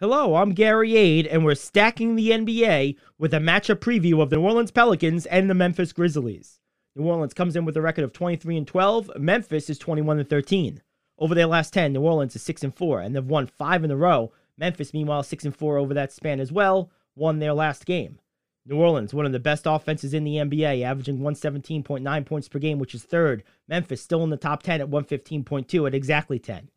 [0.00, 4.36] Hello, I'm Gary Ade, and we're stacking the NBA with a matchup preview of the
[4.36, 6.60] New Orleans Pelicans and the Memphis Grizzlies.
[6.94, 9.10] New Orleans comes in with a record of 23 and 12.
[9.18, 10.82] Memphis is 21 and 13.
[11.18, 13.90] Over their last 10, New Orleans is 6 and 4, and they've won five in
[13.90, 14.30] a row.
[14.56, 18.20] Memphis, meanwhile, 6 and 4 over that span as well, won their last game.
[18.66, 22.78] New Orleans, one of the best offenses in the NBA, averaging 117.9 points per game,
[22.78, 23.42] which is third.
[23.66, 26.70] Memphis, still in the top 10 at 115.2 at exactly 10.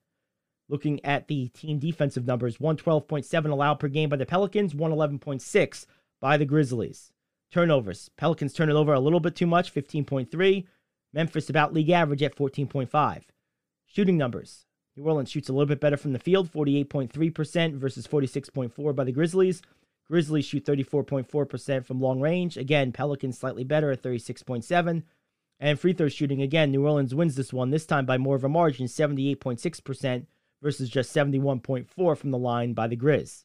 [0.72, 5.86] Looking at the team defensive numbers, 112.7 allowed per game by the Pelicans, 111.6
[6.22, 7.12] by the Grizzlies.
[7.52, 8.10] Turnovers.
[8.16, 10.66] Pelicans turn it over a little bit too much, 15.3.
[11.12, 13.24] Memphis about league average at 14.5.
[13.86, 14.66] Shooting numbers.
[14.96, 19.12] New Orleans shoots a little bit better from the field, 48.3% versus 46.4 by the
[19.12, 19.62] Grizzlies.
[20.08, 22.56] Grizzlies shoot 34.4% from long range.
[22.56, 25.04] Again, Pelicans slightly better at 36.7.
[25.60, 28.46] And free throw shooting, again, New Orleans wins this one, this time by more of
[28.46, 30.28] a margin, 78.6%
[30.62, 33.44] versus just 71.4 from the line by the Grizz.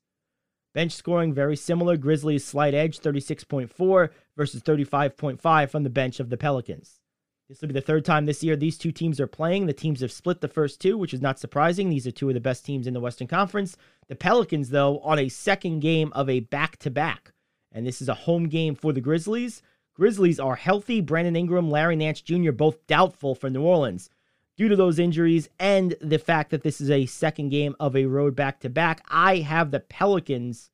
[0.74, 1.96] Bench scoring very similar.
[1.96, 7.00] Grizzlies slight edge 36.4 versus 35.5 from the bench of the Pelicans.
[7.48, 9.66] This will be the third time this year these two teams are playing.
[9.66, 11.88] The teams have split the first two, which is not surprising.
[11.88, 13.76] These are two of the best teams in the Western Conference.
[14.08, 17.32] The Pelicans, though, on a second game of a back to back.
[17.72, 19.62] And this is a home game for the Grizzlies.
[19.94, 21.00] Grizzlies are healthy.
[21.00, 24.10] Brandon Ingram, Larry Nance Jr., both doubtful for New Orleans
[24.56, 28.06] due to those injuries and the fact that this is a second game of a
[28.06, 29.04] road back to back.
[29.08, 30.70] I have the Pelicans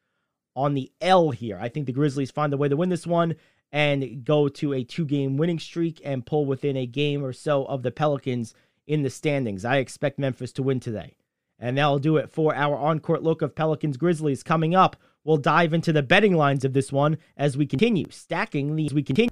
[0.55, 1.59] on the L here.
[1.61, 3.35] I think the Grizzlies find a way to win this one
[3.73, 7.65] and go to a two game winning streak and pull within a game or so
[7.65, 8.55] of the Pelicans
[8.87, 9.65] in the standings.
[9.65, 11.17] I expect Memphis to win today.
[11.59, 14.43] And that'll do it for our on court look of Pelicans Grizzlies.
[14.43, 18.75] Coming up, we'll dive into the betting lines of this one as we continue stacking
[18.75, 18.93] these.
[18.93, 19.32] We continue.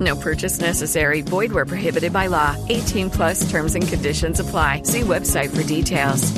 [0.00, 1.22] No purchase necessary.
[1.22, 2.56] Void where prohibited by law.
[2.68, 4.82] 18 plus terms and conditions apply.
[4.82, 6.32] See website for details.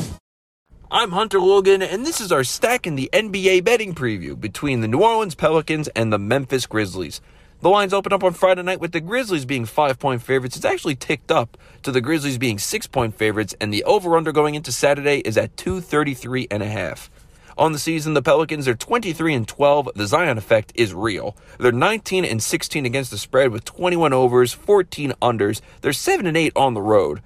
[0.90, 4.88] I'm Hunter Logan, and this is our stack in the NBA betting preview between the
[4.88, 7.20] New Orleans Pelicans and the Memphis Grizzlies.
[7.60, 10.56] The lines opened up on Friday night with the Grizzlies being five point favorites.
[10.56, 14.32] It's actually ticked up to the Grizzlies being six point favorites, and the over under
[14.32, 17.10] going into Saturday is at 233 and a half.
[17.58, 19.90] On the season, the Pelicans are 23 and 12.
[19.96, 21.36] The Zion effect is real.
[21.58, 25.60] They're 19 and 16 against the spread with 21 overs, 14 unders.
[25.80, 27.20] They're 7 and 8 on the road.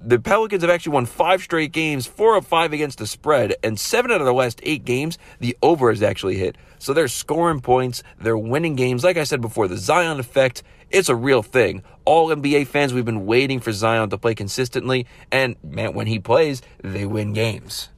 [0.00, 3.80] The Pelicans have actually won five straight games, four of five against the spread, and
[3.80, 6.56] seven out of the last eight games, the over has actually hit.
[6.78, 9.02] So they're scoring points, they're winning games.
[9.02, 11.82] Like I said before, the Zion effect, it's a real thing.
[12.04, 16.20] All NBA fans, we've been waiting for Zion to play consistently, and man, when he
[16.20, 17.88] plays, they win games.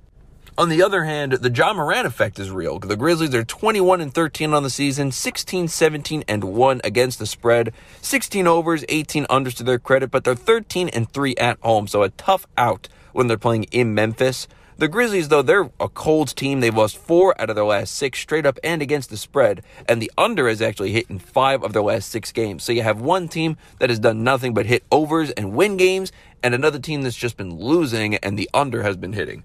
[0.59, 2.79] On the other hand, the Ja Morant effect is real.
[2.79, 7.27] The Grizzlies are 21 and 13 on the season, 16, 17 and 1 against the
[7.27, 11.87] spread, 16 overs, 18 unders to their credit, but they're 13 and 3 at home,
[11.87, 14.49] so a tough out when they're playing in Memphis.
[14.79, 16.61] The Grizzlies, though, they're a cold team.
[16.61, 20.01] They've lost four out of their last six straight up and against the spread, and
[20.01, 22.65] the under has actually hit in five of their last six games.
[22.65, 26.13] So you have one team that has done nothing but hit overs and win games,
[26.43, 29.45] and another team that's just been losing, and the under has been hitting.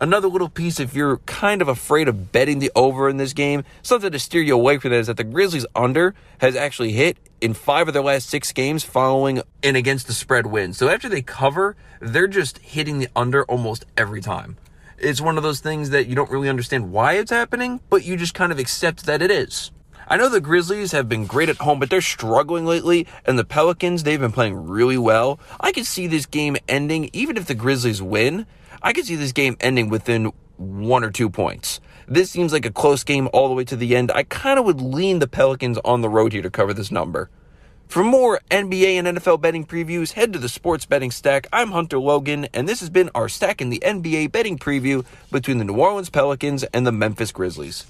[0.00, 3.64] Another little piece, if you're kind of afraid of betting the over in this game,
[3.82, 7.16] something to steer you away from that is that the Grizzlies under has actually hit
[7.40, 10.72] in five of their last six games following an against the spread win.
[10.72, 14.56] So after they cover, they're just hitting the under almost every time.
[14.98, 18.16] It's one of those things that you don't really understand why it's happening, but you
[18.16, 19.70] just kind of accept that it is.
[20.06, 23.44] I know the Grizzlies have been great at home, but they're struggling lately, and the
[23.44, 25.40] Pelicans, they've been playing really well.
[25.60, 28.46] I could see this game ending, even if the Grizzlies win,
[28.84, 31.80] I could see this game ending within one or two points.
[32.06, 34.12] This seems like a close game all the way to the end.
[34.14, 37.30] I kind of would lean the Pelicans on the road here to cover this number.
[37.88, 41.46] For more NBA and NFL betting previews, head to the Sports Betting Stack.
[41.50, 45.56] I'm Hunter Logan, and this has been our Stack in the NBA betting preview between
[45.56, 47.86] the New Orleans Pelicans and the Memphis Grizzlies.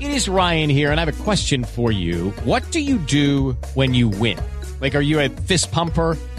[0.00, 2.30] It is Ryan here, and I have a question for you.
[2.44, 4.38] What do you do when you win?
[4.82, 6.18] Like, are you a fist pumper?